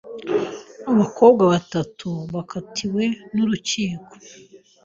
[0.91, 3.03] Abakobwa batanu bakatiwe
[3.33, 4.09] n’urukiko